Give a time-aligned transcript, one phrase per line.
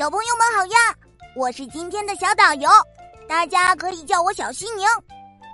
[0.00, 0.96] 小朋友们好呀！
[1.36, 2.70] 我是今天的小导游，
[3.28, 4.88] 大家可以叫我小西宁。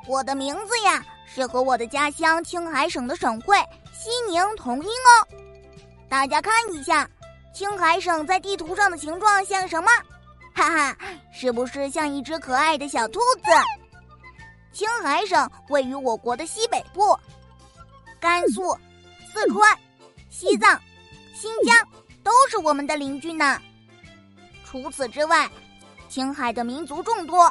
[0.07, 3.57] 我的名字呀是和我的家乡青海省的省会
[3.93, 5.11] 西宁同音哦。
[6.09, 7.11] 大家看一下，
[7.53, 9.91] 青海省在地图上的形状像什么？
[10.55, 10.97] 哈哈，
[11.35, 13.51] 是不是像一只可爱的小兔子？
[14.73, 17.19] 青海省位于我国的西北部，
[18.21, 18.79] 甘肃、
[19.35, 19.77] 四川、
[20.31, 20.81] 西藏、
[21.35, 21.77] 新疆
[22.23, 23.61] 都是我们的邻居呢。
[24.69, 25.49] 除此之外，
[26.09, 27.51] 青海的民族众多，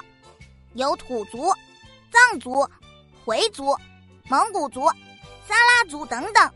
[0.74, 1.50] 有土族、
[2.12, 2.70] 藏族、
[3.24, 3.76] 回族、
[4.28, 4.82] 蒙古族、
[5.48, 6.52] 撒拉族等等。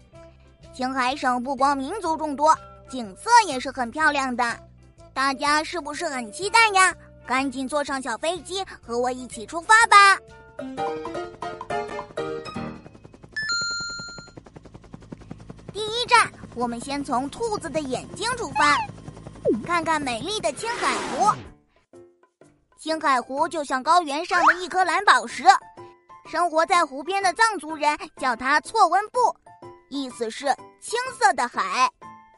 [0.73, 2.53] 青海省不光民族众多，
[2.89, 4.59] 景色也是很漂亮的。
[5.13, 6.93] 大家是不是很期待呀？
[7.25, 10.19] 赶紧坐上小飞机，和我一起出发吧！
[15.71, 18.77] 第一站，我们先从兔子的眼睛出发。
[19.65, 21.31] 看看美丽的青海湖，
[22.77, 25.43] 青海湖就像高原上的一颗蓝宝石。
[26.29, 29.19] 生活在湖边的藏族人叫它“错温布”，
[29.89, 30.45] 意思是
[30.79, 31.89] 青色的海。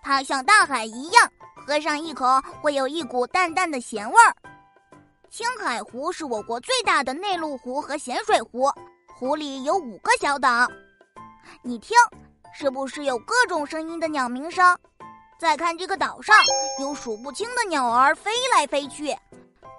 [0.01, 2.25] 它像大海一样，喝上一口
[2.61, 4.35] 会有一股淡淡的咸味儿。
[5.29, 8.71] 青海湖是我国最大的内陆湖和咸水湖，
[9.07, 10.67] 湖里有五个小岛。
[11.61, 11.97] 你听，
[12.53, 14.77] 是不是有各种声音的鸟鸣声？
[15.41, 16.35] 再看这个岛上，
[16.79, 19.07] 有数不清的鸟儿飞来飞去，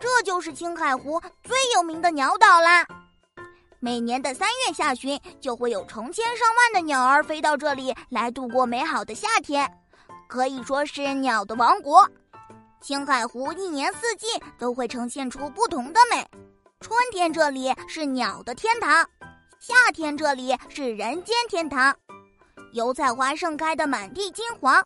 [0.01, 2.85] 这就是青海湖最有名的鸟岛啦。
[3.79, 9.73] 每年的三月下旬，就会有成千上万的鸟儿飞到这里来度过美好的夏天，
[10.29, 12.11] 可以说是鸟的王国。
[12.81, 14.27] 青海湖一年四季
[14.59, 16.29] 都会呈现出不同的美，
[16.81, 19.09] 春天这里是鸟的天堂，
[19.61, 21.97] 夏天这里是人间天堂，
[22.73, 24.85] 油菜花盛开的满地金黄。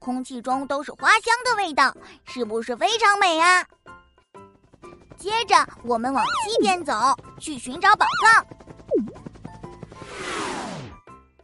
[0.00, 3.62] 空气中都是花香的味道，是不是非常美啊？
[5.18, 6.94] 接着我们往西边走，
[7.38, 8.46] 去寻找宝藏。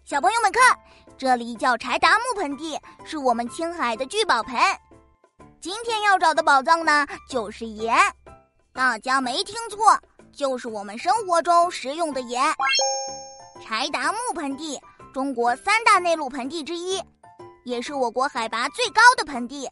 [0.07, 0.75] 小朋友们看，
[1.19, 4.59] 这里叫柴达木盆地，是我们青海的聚宝盆。
[5.61, 7.95] 今天要找的宝藏呢，就是盐。
[8.73, 10.01] 大家没听错，
[10.33, 12.43] 就是我们生活中食用的盐。
[13.63, 14.81] 柴达木盆地，
[15.13, 17.03] 中国三大内陆盆地之一。
[17.67, 19.69] 也是我国海拔最高的盆地。